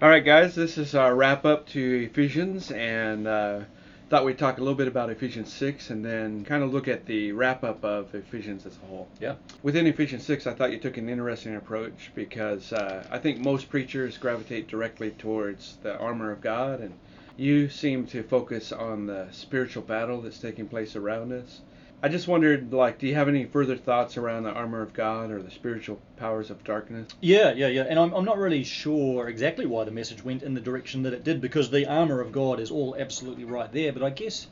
[0.00, 3.62] All right, guys, this is our wrap up to Ephesians, and uh,
[4.08, 7.04] thought we'd talk a little bit about Ephesians 6 and then kind of look at
[7.06, 9.08] the wrap up of Ephesians as a whole.
[9.18, 9.34] Yeah.
[9.64, 13.70] Within Ephesians 6, I thought you took an interesting approach because uh, I think most
[13.70, 16.94] preachers gravitate directly towards the armor of God, and
[17.36, 21.60] you seem to focus on the spiritual battle that's taking place around us.
[22.00, 25.32] I just wondered, like, do you have any further thoughts around the armor of God
[25.32, 27.08] or the spiritual powers of darkness?
[27.20, 27.86] Yeah, yeah, yeah.
[27.88, 31.12] And I'm, I'm not really sure exactly why the message went in the direction that
[31.12, 33.92] it did because the armor of God is all absolutely right there.
[33.92, 34.46] But I guess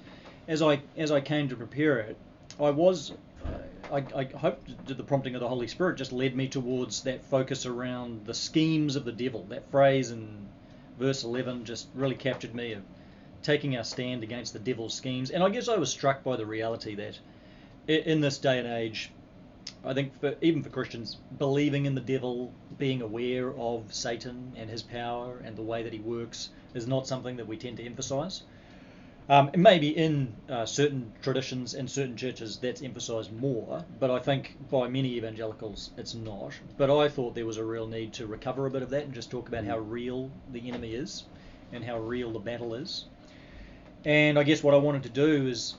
[0.48, 2.17] as I as I came to prepare it,
[2.59, 3.12] I was.
[3.92, 7.67] I, I hope the prompting of the Holy Spirit just led me towards that focus
[7.67, 9.45] around the schemes of the devil.
[9.51, 10.48] That phrase in
[10.98, 12.83] verse 11 just really captured me of
[13.45, 15.31] taking our stand against the devil's schemes.
[15.31, 17.17] And I guess I was struck by the reality that
[17.89, 19.11] in this day and age,
[19.85, 24.69] I think for, even for Christians, believing in the devil, being aware of Satan and
[24.69, 27.85] his power and the way that he works is not something that we tend to
[27.85, 28.43] emphasize.
[29.28, 34.56] Um, maybe in uh, certain traditions and certain churches that's emphasized more, but I think
[34.71, 36.53] by many evangelicals it's not.
[36.77, 39.12] But I thought there was a real need to recover a bit of that and
[39.12, 41.25] just talk about how real the enemy is
[41.73, 43.06] and how real the battle is.
[44.05, 45.75] And I guess what I wanted to do is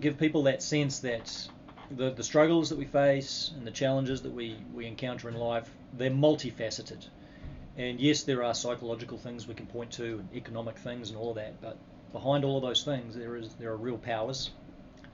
[0.00, 1.48] give people that sense that
[1.90, 5.70] the, the struggles that we face and the challenges that we, we encounter in life,
[5.96, 7.06] they're multifaceted.
[7.76, 11.30] And yes, there are psychological things we can point to, and economic things, and all
[11.30, 11.60] of that.
[11.60, 11.76] But
[12.12, 14.50] behind all of those things, there is there are real powers,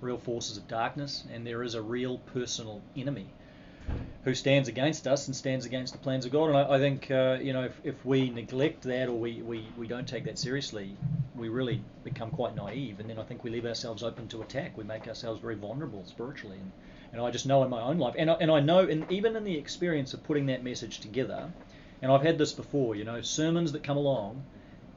[0.01, 3.27] real forces of darkness, and there is a real personal enemy
[4.25, 6.51] who stands against us and stands against the plans of God.
[6.51, 9.67] And I, I think uh, you know if, if we neglect that or we, we,
[9.77, 10.97] we don't take that seriously,
[11.35, 14.77] we really become quite naive, and then I think we leave ourselves open to attack.
[14.77, 16.73] We make ourselves very vulnerable spiritually, and,
[17.13, 19.37] and I just know in my own life, and I, and I know, and even
[19.37, 21.51] in the experience of putting that message together,
[22.03, 24.45] and I've had this before, you know, sermons that come along,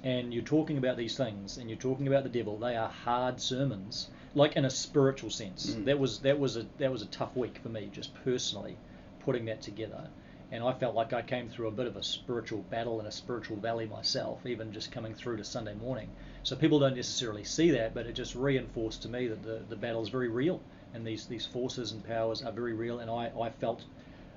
[0.04, 2.58] and you're talking about these things, and you're talking about the devil.
[2.58, 5.72] They are hard sermons, like in a spiritual sense.
[5.72, 5.86] Mm.
[5.86, 8.78] That was that was a that was a tough week for me, just personally,
[9.24, 10.10] putting that together
[10.52, 13.12] and I felt like I came through a bit of a spiritual battle and a
[13.12, 16.10] spiritual valley myself, even just coming through to Sunday morning.
[16.44, 19.76] So people don't necessarily see that, but it just reinforced to me that the, the
[19.76, 20.62] battle is very real,
[20.94, 23.84] and these, these forces and powers are very real, and I, I felt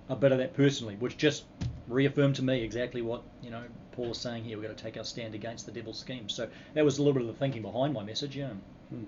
[0.08, 1.44] a bit of that personally, which just
[1.86, 4.58] reaffirmed to me exactly what you know Paul is saying here.
[4.58, 6.34] We've got to take our stand against the devil's schemes.
[6.34, 8.36] So that was a little bit of the thinking behind my message.
[8.36, 8.50] Yeah.
[8.90, 9.04] Hmm.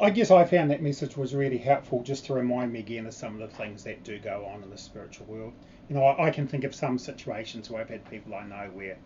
[0.00, 3.14] I guess I found that message was really helpful just to remind me again of
[3.14, 5.52] some of the things that do go on in the spiritual world.
[5.88, 8.70] You know, I, I can think of some situations where I've had people I know
[8.72, 8.96] where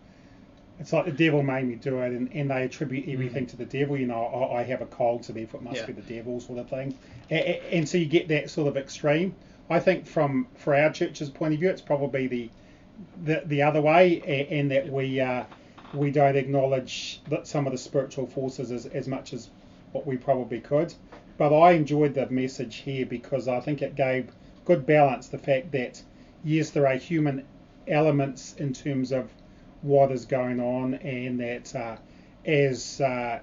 [0.79, 3.49] it's like the devil made me do it, and, and they attribute everything mm.
[3.49, 3.97] to the devil.
[3.97, 5.85] You know, I, I, have a cold, so therefore it must yeah.
[5.85, 6.97] be the devil, sort of thing.
[7.29, 9.35] And, and, so you get that sort of extreme.
[9.69, 12.49] I think from for our church's point of view, it's probably the
[13.23, 15.43] the, the other way, and, that we uh,
[15.93, 19.49] we don't acknowledge that some of the spiritual forces as, as much as
[19.93, 20.93] what we probably could.
[21.37, 24.31] But I enjoyed the message here because I think it gave
[24.65, 25.27] good balance.
[25.27, 26.01] The fact that
[26.43, 27.45] yes, there are human
[27.87, 29.31] elements in terms of
[29.81, 31.97] what is going on, and that uh,
[32.45, 33.39] as uh,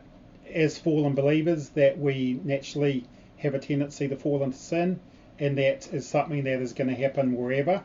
[0.52, 3.04] as fallen believers, that we naturally
[3.38, 5.00] have a tendency to fall into sin,
[5.38, 7.82] and that is something that is going to happen wherever.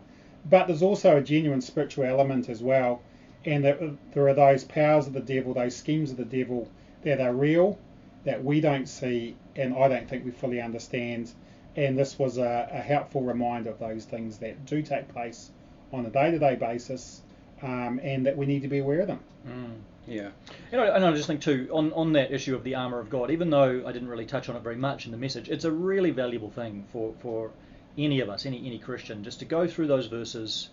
[0.49, 3.01] But there's also a genuine spiritual element as well,
[3.45, 3.79] and that
[4.13, 6.69] there are those powers of the devil, those schemes of the devil
[7.03, 7.77] that are real,
[8.25, 11.31] that we don't see, and I don't think we fully understand.
[11.75, 15.51] And this was a, a helpful reminder of those things that do take place
[15.93, 17.21] on a day-to-day basis,
[17.61, 19.19] um, and that we need to be aware of them.
[19.47, 19.75] Mm,
[20.07, 20.29] yeah,
[20.71, 23.09] and I, and I just think too on on that issue of the armor of
[23.09, 23.29] God.
[23.29, 25.71] Even though I didn't really touch on it very much in the message, it's a
[25.71, 27.51] really valuable thing for for
[27.97, 30.69] any of us, any any Christian, just to go through those verses.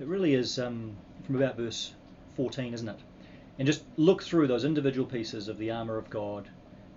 [0.00, 1.92] It really is um, from about verse
[2.36, 2.98] 14, isn't it?
[3.58, 6.48] And just look through those individual pieces of the armor of God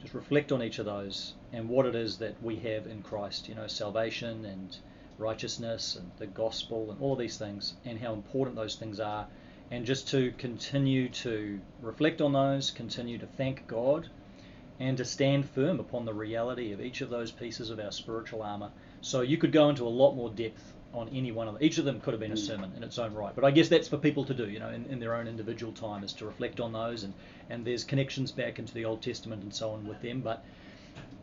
[0.02, 3.50] just reflect on each of those and what it is that we have in Christ,
[3.50, 4.78] you know, salvation and
[5.18, 9.28] righteousness and the gospel and all of these things and how important those things are
[9.72, 14.08] and just to continue to reflect on those, continue to thank God
[14.80, 18.44] and to stand firm upon the reality of each of those pieces of our spiritual
[18.44, 18.72] armor.
[19.02, 21.64] So you could go into a lot more depth on any one of them.
[21.64, 22.48] Each of them could have been a mm.
[22.48, 24.70] sermon in its own right, but I guess that's for people to do, you know,
[24.70, 27.14] in, in their own individual time, is to reflect on those, and,
[27.50, 30.22] and there's connections back into the Old Testament and so on with them.
[30.22, 30.44] But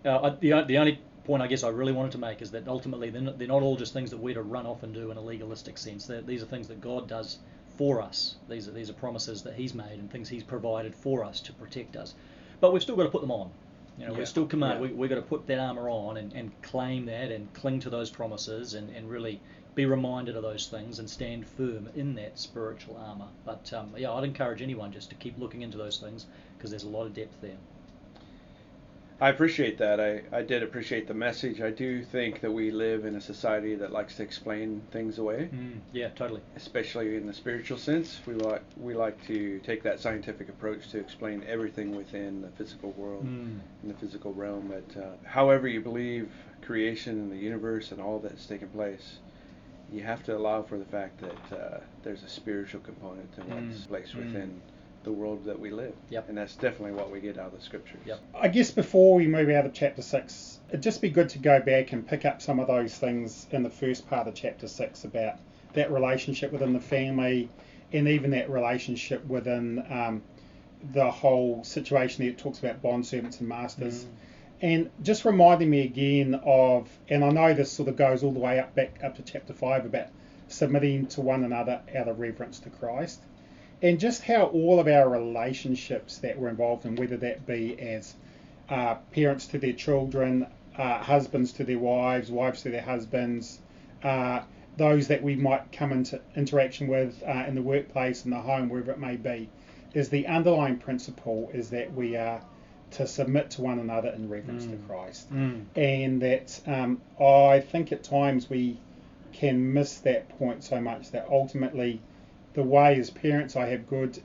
[0.05, 3.11] uh, the the only point I guess I really wanted to make is that ultimately
[3.11, 5.17] they're not, they're not all just things that we're to run off and do in
[5.17, 6.07] a legalistic sense.
[6.07, 7.39] They're, these are things that God does
[7.77, 8.37] for us.
[8.49, 11.53] These are these are promises that He's made and things He's provided for us to
[11.53, 12.15] protect us.
[12.61, 13.51] But we've still got to put them on.
[13.99, 14.19] You know, yeah.
[14.19, 14.83] we're still commanded.
[14.83, 14.95] Yeah.
[14.95, 17.91] We, we've got to put that armor on and, and claim that and cling to
[17.91, 19.41] those promises and, and really
[19.75, 23.29] be reminded of those things and stand firm in that spiritual armor.
[23.45, 26.27] But um, yeah, I'd encourage anyone just to keep looking into those things
[26.57, 27.57] because there's a lot of depth there.
[29.21, 30.01] I appreciate that.
[30.01, 31.61] I, I did appreciate the message.
[31.61, 35.49] I do think that we live in a society that likes to explain things away,
[35.55, 36.41] Mm, yeah, totally.
[36.57, 38.21] especially in the spiritual sense.
[38.27, 42.91] We like we like to take that scientific approach to explain everything within the physical
[42.93, 43.61] world, Mm.
[43.83, 44.69] in the physical realm.
[44.69, 46.29] But uh, however you believe
[46.63, 49.19] creation and the universe and all that's taken place,
[49.93, 53.83] you have to allow for the fact that uh, there's a spiritual component to what's
[53.85, 54.25] Mm, placed mm.
[54.27, 54.61] within
[55.05, 55.95] the world that we live.
[56.11, 56.29] Yep.
[56.31, 58.01] And that's definitely what we get out of the scriptures.
[58.07, 58.21] Yep.
[58.35, 61.61] I guess before we move out of chapter six, it'd just be good to go
[61.61, 65.05] back and pick up some of those things in the first part of chapter six
[65.05, 65.35] about
[65.75, 67.49] that relationship within the family
[67.93, 70.23] and even that relationship within um,
[70.93, 74.05] the whole situation that it talks about bond servants and masters.
[74.05, 74.09] Mm.
[74.63, 78.39] And just reminding me again of, and I know this sort of goes all the
[78.39, 80.09] way up back up to chapter five about
[80.49, 83.21] submitting to one another out of reverence to Christ
[83.85, 88.15] and just how all of our relationships that we're involved in, whether that be as
[88.71, 90.47] uh, parents to their children,
[90.79, 93.59] uh, husbands to their wives, wives to their husbands,
[94.03, 94.41] uh,
[94.79, 98.71] those that we might come into interaction with uh, in the workplace, in the home,
[98.71, 99.51] wherever it may be,
[99.93, 102.41] is the underlying principle is that we are
[102.93, 104.87] to submit to one another in reverence to Mm.
[104.87, 105.65] Christ Mm.
[105.77, 108.79] and that um, I think at times we
[109.33, 112.01] can miss that point so much that ultimately
[112.55, 114.19] the way as parents I have good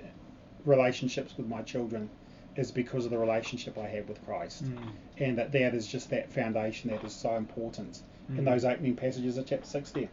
[0.65, 2.09] relationships with my children
[2.55, 4.77] is because of the relationship I have with Christ Mm.
[5.17, 8.45] and that that is just that foundation that is so important in Mm.
[8.45, 10.09] those opening passages of chapter 6 there.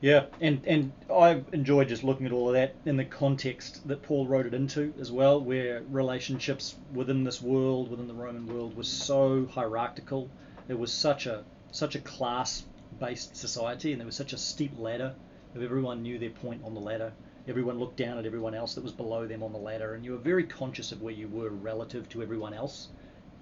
[0.00, 4.02] Yeah, and and I enjoy just looking at all of that in the context that
[4.02, 8.76] Paul wrote it into as well, where relationships within this world, within the Roman world,
[8.76, 10.28] was so hierarchical.
[10.66, 15.14] There was such a such a class-based society, and there was such a steep ladder.
[15.54, 17.12] Of everyone knew their point on the ladder.
[17.48, 20.12] Everyone looked down at everyone else that was below them on the ladder, and you
[20.12, 22.88] were very conscious of where you were relative to everyone else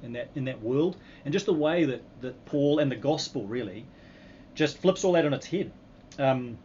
[0.02, 0.96] in that in that world.
[1.24, 3.86] And just the way that that Paul and the gospel really
[4.54, 5.72] just flips all that on its head
[6.18, 6.58] um,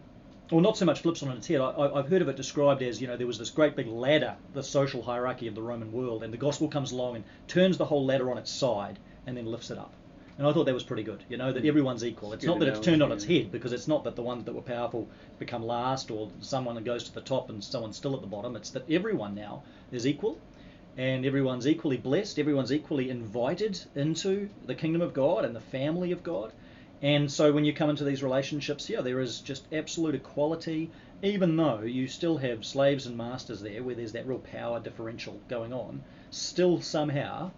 [0.52, 1.62] well, not so much flips on its head.
[1.62, 4.36] I, I've heard of it described as, you know, there was this great big ladder,
[4.54, 7.86] the social hierarchy of the Roman world, and the gospel comes along and turns the
[7.86, 8.98] whole ladder on its side
[9.28, 9.94] and then lifts it up.
[10.40, 12.32] And I thought that was pretty good, you know, that everyone's equal.
[12.32, 14.46] It's Good not that it's turned on its head, because it's not that the ones
[14.46, 18.16] that were powerful become last or someone that goes to the top and someone's still
[18.16, 18.56] at the bottom.
[18.56, 20.40] It's that everyone now is equal
[20.96, 26.14] and everyone's equally blessed, everyone's equally invited into the kingdom of God and the family
[26.14, 26.54] of God.
[27.02, 30.90] And so when you come into these relationships, yeah, there is just absolute equality,
[31.22, 35.38] even though you still have slaves and masters there where there's that real power differential
[35.50, 36.02] going on,
[36.32, 37.52] still somehow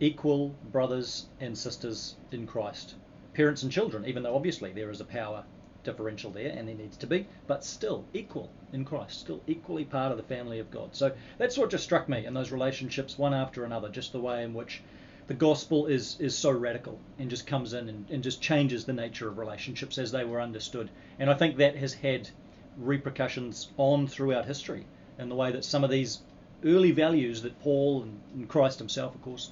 [0.00, 2.94] equal brothers and sisters in Christ.
[3.34, 5.44] Parents and children, even though obviously there is a power
[5.84, 10.10] differential there and there needs to be, but still equal in Christ, still equally part
[10.10, 10.94] of the family of God.
[10.94, 14.42] So that's what just struck me in those relationships, one after another, just the way
[14.42, 14.82] in which
[15.28, 18.92] the gospel is is so radical and just comes in and, and just changes the
[18.92, 20.90] nature of relationships as they were understood.
[21.18, 22.28] And I think that has had
[22.76, 24.86] repercussions on throughout history
[25.18, 26.20] in the way that some of these
[26.64, 29.50] early values that Paul and, and Christ himself, of course,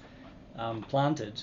[0.56, 1.42] um, planted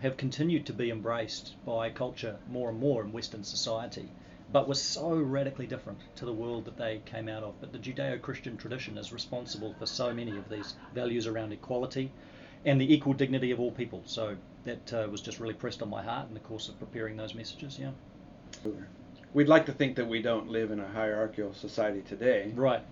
[0.00, 4.08] have continued to be embraced by culture more and more in Western society,
[4.52, 7.58] but were so radically different to the world that they came out of.
[7.60, 12.10] But the Judeo Christian tradition is responsible for so many of these values around equality
[12.66, 14.02] and the equal dignity of all people.
[14.04, 17.16] So that uh, was just really pressed on my heart in the course of preparing
[17.16, 17.78] those messages.
[17.78, 17.90] Yeah.
[19.32, 22.82] We'd like to think that we don't live in a hierarchical society today, Right.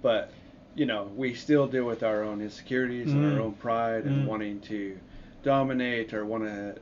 [0.00, 0.30] but
[0.74, 3.34] you know, we still deal with our own insecurities and Mm.
[3.34, 4.26] our own pride and Mm.
[4.26, 4.98] wanting to
[5.42, 6.76] dominate or want to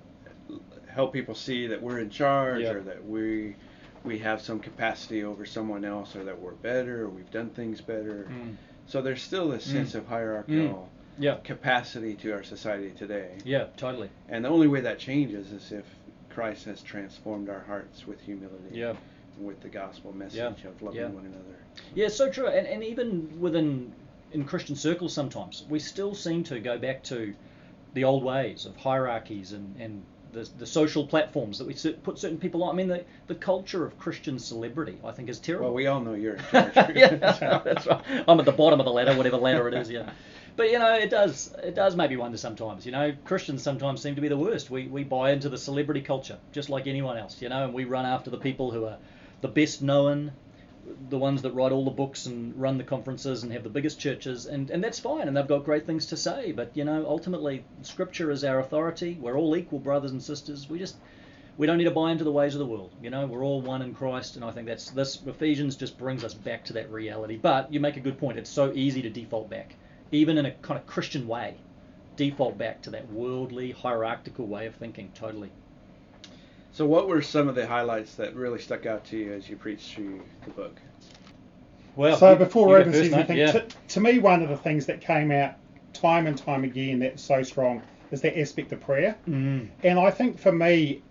[0.89, 2.73] help people see that we're in charge Yeah.
[2.73, 3.57] or that we
[4.03, 7.83] we have some capacity over someone else or that we're better or we've done things
[7.83, 8.29] better.
[8.31, 8.55] Mm.
[8.87, 9.73] So there's still this Mm.
[9.73, 11.37] sense of hierarchical Yeah.
[11.45, 13.37] capacity to our society today.
[13.45, 13.67] Yeah.
[13.77, 14.09] Totally.
[14.31, 15.85] And the only way that changes is if
[16.31, 18.71] Christ has transformed our hearts with humility.
[18.73, 18.95] Yeah.
[19.39, 21.57] With the gospel message of loving one another.
[21.95, 22.49] Yeah, so true.
[22.49, 23.93] And, and even within
[24.33, 27.35] in Christian circles, sometimes we still seem to go back to
[27.95, 32.39] the old ways of hierarchies and, and the, the social platforms that we put certain
[32.39, 32.75] people on.
[32.75, 35.69] I mean, the, the culture of Christian celebrity, I think, is terrible.
[35.69, 36.73] Well, we all know you're in charge.
[36.95, 38.03] yeah, that's right.
[38.29, 39.91] I'm at the bottom of the ladder, whatever ladder it is.
[39.91, 40.11] Yeah.
[40.57, 42.85] But you know, it does it does make me wonder sometimes.
[42.85, 44.71] You know, Christians sometimes seem to be the worst.
[44.71, 47.41] We we buy into the celebrity culture just like anyone else.
[47.41, 48.99] You know, and we run after the people who are
[49.41, 50.33] the best known,
[51.09, 53.99] the ones that write all the books and run the conferences and have the biggest
[54.01, 56.53] churches, and and that's fine, and they've got great things to say.
[56.53, 59.19] But you know, ultimately, Scripture is our authority.
[59.21, 60.69] We're all equal brothers and sisters.
[60.69, 60.97] We just
[61.61, 62.91] we don't need to buy into the ways of the world.
[63.03, 66.25] You know, we're all one in Christ, and I think that's this Ephesians just brings
[66.25, 67.37] us back to that reality.
[67.37, 68.39] But you make a good point.
[68.39, 69.75] It's so easy to default back,
[70.11, 71.57] even in a kind of Christian way,
[72.17, 75.13] default back to that worldly hierarchical way of thinking.
[75.15, 75.51] Totally.
[76.81, 79.57] So, what were some of the highlights that really stuck out to you as you
[79.57, 80.81] preached through the book?
[81.95, 83.53] Well, so you- before you go Ruben says anything, yeah.
[83.53, 85.57] to, to me, one of the things that came out
[85.93, 87.83] time and time again that's so strong
[88.13, 89.15] is that aspect of prayer.
[89.29, 89.69] Mm.
[89.85, 91.03] And I think for me,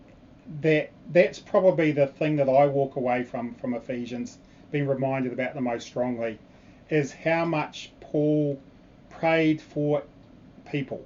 [0.61, 4.39] that that's probably the thing that I walk away from from Ephesians,
[4.71, 6.39] being reminded about the most strongly,
[6.89, 8.59] is how much Paul
[9.11, 10.01] prayed for
[10.71, 11.05] people.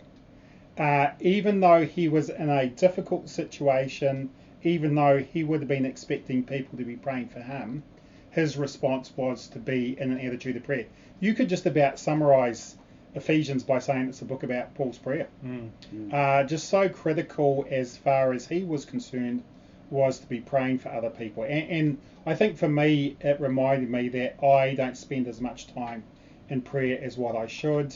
[0.78, 4.30] Uh, even though he was in a difficult situation,
[4.64, 7.84] even though he would have been expecting people to be praying for him,
[8.32, 10.86] his response was to be in an attitude of prayer.
[11.20, 12.76] You could just about summarize
[13.16, 15.28] Ephesians by saying it's a book about Paul's prayer.
[15.46, 15.70] Mm.
[16.12, 19.44] Uh, just so critical as far as he was concerned
[19.90, 21.44] was to be praying for other people.
[21.44, 25.68] And, and I think for me, it reminded me that I don't spend as much
[25.74, 26.04] time
[26.50, 27.96] in prayer as what I should.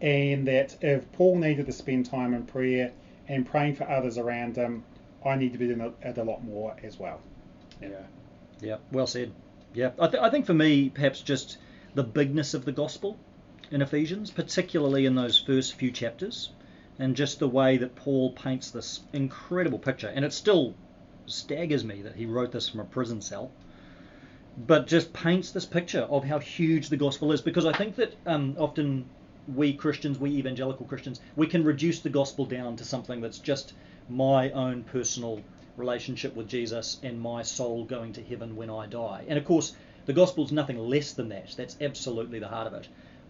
[0.00, 2.92] And that if Paul needed to spend time in prayer
[3.28, 4.84] and praying for others around him,
[5.24, 7.20] I need to be doing it a lot more as well.
[7.80, 8.02] Yeah.
[8.60, 9.32] Yeah, well said.
[9.74, 11.58] Yeah, I, th- I think for me, perhaps just
[11.94, 13.18] the bigness of the gospel
[13.70, 16.50] in Ephesians, particularly in those first few chapters,
[16.98, 20.08] and just the way that Paul paints this incredible picture.
[20.08, 20.74] And it still
[21.26, 23.52] staggers me that he wrote this from a prison cell,
[24.66, 27.40] but just paints this picture of how huge the gospel is.
[27.40, 29.08] Because I think that um, often
[29.54, 33.74] we Christians, we evangelical Christians, we can reduce the gospel down to something that's just
[34.08, 35.42] my own personal
[35.76, 39.24] relationship with Jesus and my soul going to heaven when I die.
[39.28, 39.74] And of course,
[40.06, 41.54] the gospel's nothing less than that.
[41.56, 42.88] That's absolutely the heart of it.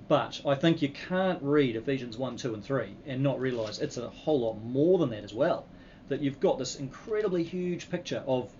[0.08, 3.99] But I think you can't read Ephesians 1, 2, and 3 and not realize it's
[3.99, 5.66] a whole lot more than that as well.
[6.08, 8.50] That you've got this incredibly huge picture of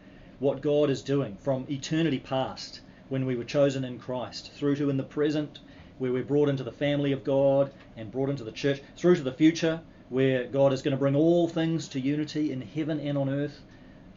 [0.40, 4.90] what God is doing from eternity past when we were chosen in Christ through to
[4.90, 5.60] in the present
[5.98, 9.22] where we're brought into the family of God and brought into the church through to
[9.22, 13.18] the future where God is going to bring all things to unity in heaven and
[13.18, 13.60] on earth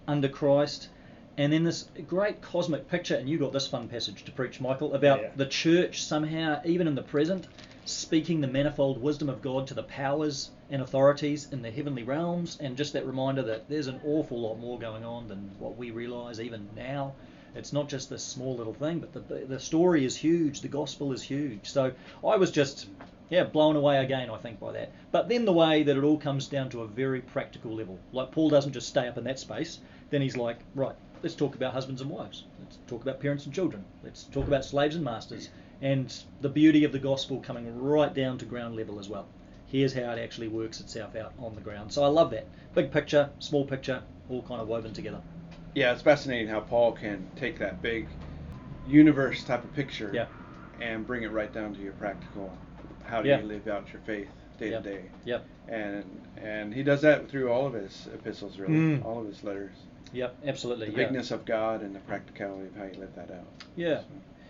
[0.08, 0.90] under Christ.
[1.38, 4.94] And then this great cosmic picture, and you got this fun passage to preach, Michael,
[4.94, 5.30] about Yeah.
[5.36, 7.48] the church somehow, even in the present,
[7.86, 12.58] speaking the manifold wisdom of God to the powers and authorities in the heavenly realms,
[12.60, 15.92] and just that reminder that there's an awful lot more going on than what we
[15.92, 17.14] realize even now.
[17.56, 21.12] It's not just this small little thing, but the, the story is huge, the gospel
[21.12, 21.68] is huge.
[21.68, 21.92] So
[22.26, 22.88] I was just,
[23.32, 24.92] yeah, blown away again, I think, by that.
[25.12, 27.98] But then the way that it all comes down to a very practical level.
[28.12, 31.56] Like Paul doesn't just stay up in that space, then he's like, right, let's talk
[31.56, 32.44] about husbands and wives.
[32.60, 33.86] Let's talk about parents and children.
[34.04, 35.50] Let's talk about slaves and masters.
[35.82, 39.26] And the beauty of the gospel coming right down to ground level as well.
[39.68, 41.94] Here's how it actually works itself out on the ground.
[41.94, 42.46] So I love that.
[42.76, 45.22] Big picture, small picture, all kind of woven together.
[45.74, 48.08] Yeah, it's fascinating how Paul can take that big
[48.90, 50.26] universe type of picture Yeah.
[50.82, 52.52] and bring it right down to your practical.
[53.06, 53.40] How do Yeah.
[53.42, 54.30] you live out your faith
[54.60, 54.84] day Yep.
[54.84, 55.02] to day?
[55.26, 55.46] Yep.
[55.68, 56.04] And
[56.38, 59.06] and he does that through all of his epistles, really, Mm.
[59.06, 59.72] all of his letters.
[60.14, 60.88] Yep, absolutely.
[60.88, 60.98] The yeah.
[61.08, 63.46] bigness of God and the practicality of how you live that out.
[63.76, 64.00] Yeah.
[64.00, 64.06] So,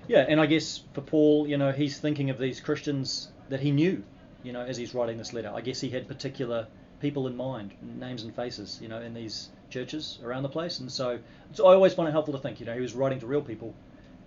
[0.07, 3.71] Yeah, and I guess for Paul, you know, he's thinking of these Christians that he
[3.71, 4.03] knew,
[4.43, 5.51] you know, as he's writing this letter.
[5.53, 6.67] I guess he had particular
[6.99, 10.79] people in mind, names and faces, you know, in these churches around the place.
[10.79, 11.19] And so,
[11.53, 13.41] so I always find it helpful to think, you know, he was writing to real
[13.43, 13.73] people,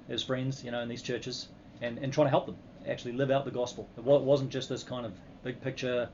[0.09, 1.49] his friends, you know, in these churches,
[1.83, 2.57] and, and trying to help them
[2.88, 3.88] actually live out the gospel.
[3.97, 5.12] It wasn't just this kind of
[5.43, 6.09] big picture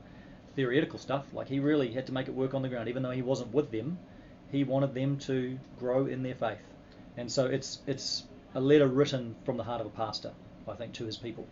[0.55, 1.25] theoretical stuff.
[1.33, 3.53] Like he really had to make it work on the ground, even though he wasn't
[3.53, 3.97] with them.
[4.51, 6.59] He wanted them to grow in their faith,
[7.17, 8.23] and so it's it's
[8.53, 10.31] a letter written from the heart of a pastor,
[10.67, 11.47] I think, to his people.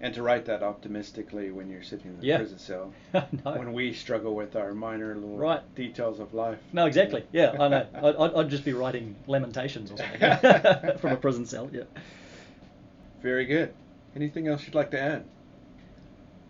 [0.00, 2.38] and to write that optimistically when you're sitting in the Yeah.
[2.38, 3.52] prison cell, no.
[3.52, 5.60] when we struggle with our minor little Right.
[5.76, 6.58] details of life.
[6.72, 7.24] no, exactly.
[7.30, 7.86] Yeah, I know.
[7.94, 10.18] I- I'd, I'd just be writing lamentations or something
[10.98, 11.68] from a prison cell.
[11.72, 11.84] Yeah.
[13.22, 13.72] Very good.
[14.14, 15.24] Anything else you'd like to add?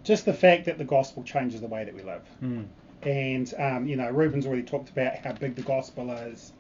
[0.05, 2.23] Just the fact that the gospel changes the way that we live.
[2.41, 2.63] Hmm.
[3.03, 6.53] And, um, you know, Ruben's already talked about how big the gospel is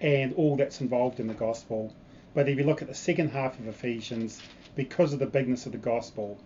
[0.00, 1.94] and all that's involved in the gospel.
[2.34, 4.42] But if you look at the second half of Ephesians,
[4.74, 6.38] because of the bigness of the gospel,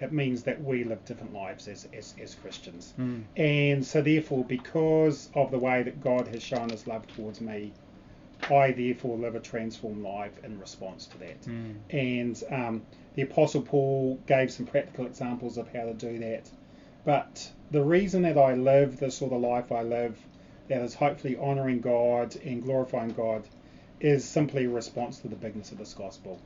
[0.00, 2.92] it means that we live different lives as, as, as Christians.
[2.96, 3.20] Hmm.
[3.36, 7.72] And so, therefore, because of the way that God has shown his love towards me,
[8.50, 11.44] I therefore live a transformed life in response to that.
[11.44, 11.72] Hmm.
[11.90, 12.82] And um,
[13.14, 16.50] the Apostle Paul gave some practical examples of how to do that.
[17.04, 20.18] But the reason that I live the sort of life I live,
[20.68, 23.48] that is hopefully honouring God and glorifying God,
[24.00, 26.40] is simply a response to the bigness of this gospel.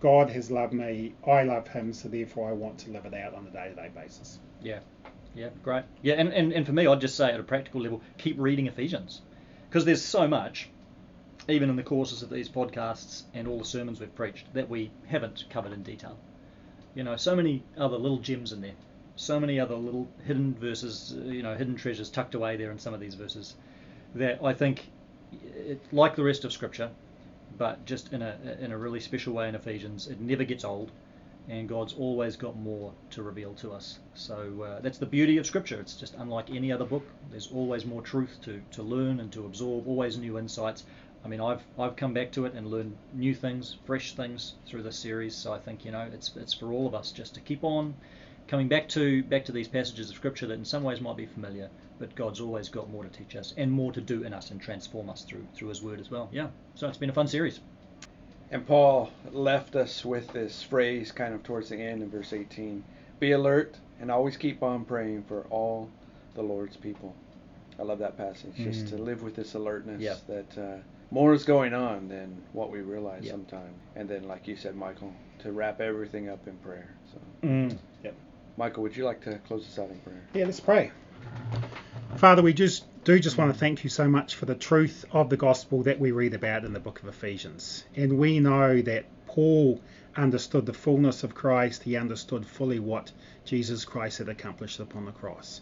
[0.00, 3.34] God has loved me, I love him, so therefore I want to live it out
[3.34, 4.38] on a day to day basis.
[4.60, 4.80] Yeah.
[5.34, 5.84] Yeah, great.
[6.02, 8.66] Yeah, and, and, and for me, I'd just say at a practical level, keep reading
[8.66, 9.22] Ephesians.
[9.68, 10.68] Because there's so much,
[11.48, 14.90] even in the courses of these podcasts and all the sermons we've preached, that we
[15.06, 16.16] haven't covered in detail.
[16.94, 18.74] You know, so many other little gems in there.
[19.16, 22.78] So many other little hidden verses, uh, you know, hidden treasures tucked away there in
[22.78, 23.54] some of these verses
[24.14, 24.86] that I think,
[25.54, 26.90] it, like the rest of Scripture,
[27.56, 30.90] but just in a in a really special way in Ephesians, it never gets old
[31.48, 33.98] and God's always got more to reveal to us.
[34.14, 35.80] So uh, that's the beauty of Scripture.
[35.80, 37.06] It's just unlike any other book.
[37.30, 40.84] There's always more truth to, to learn and to absorb, always new insights.
[41.24, 44.82] I mean, I've I've come back to it and learned new things, fresh things through
[44.82, 45.34] this series.
[45.34, 47.94] So I think you know it's it's for all of us just to keep on
[48.46, 51.26] coming back to back to these passages of Scripture that in some ways might be
[51.26, 54.50] familiar, but God's always got more to teach us and more to do in us
[54.50, 56.28] and transform us through through His Word as well.
[56.32, 56.48] Yeah.
[56.74, 57.60] So it's been a fun series.
[58.50, 62.84] And Paul left us with this phrase kind of towards the end in verse 18
[63.18, 65.90] Be alert and always keep on praying for all
[66.34, 67.14] the Lord's people.
[67.78, 68.64] I love that passage, mm.
[68.64, 70.20] just to live with this alertness yep.
[70.26, 70.76] that uh,
[71.10, 73.32] more is going on than what we realize yep.
[73.32, 73.74] sometimes.
[73.96, 76.94] And then, like you said, Michael, to wrap everything up in prayer.
[77.12, 77.76] So, mm.
[78.04, 78.14] yep.
[78.56, 80.22] Michael, would you like to close us out in prayer?
[80.34, 80.92] Yeah, let's pray.
[82.16, 85.28] Father, we just do just want to thank you so much for the truth of
[85.28, 87.84] the gospel that we read about in the book of Ephesians.
[87.94, 89.78] And we know that Paul
[90.16, 93.12] understood the fullness of Christ, he understood fully what
[93.44, 95.60] Jesus Christ had accomplished upon the cross.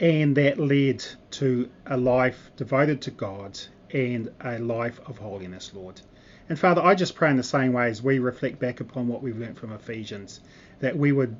[0.00, 3.60] And that led to a life devoted to God
[3.92, 6.00] and a life of holiness, Lord.
[6.48, 9.22] And Father, I just pray in the same way as we reflect back upon what
[9.22, 10.40] we've learnt from Ephesians,
[10.80, 11.36] that we would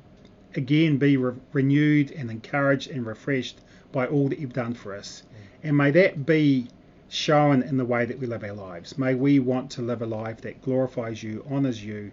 [0.55, 3.59] again be re- renewed and encouraged and refreshed
[3.91, 5.23] by all that you've done for us.
[5.63, 6.67] And may that be
[7.09, 8.97] shown in the way that we live our lives.
[8.97, 12.11] May we want to live a life that glorifies you, honours you,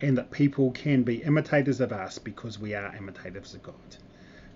[0.00, 3.74] and that people can be imitators of us because we are imitators of God.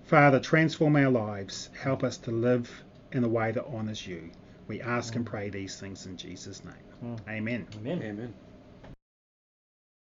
[0.03, 1.69] Father, transform our lives.
[1.79, 4.29] Help us to live in a way that honours you.
[4.67, 7.17] We ask and pray these things in Jesus' name.
[7.29, 7.67] Amen.
[7.77, 8.01] Amen.
[8.01, 8.33] Amen.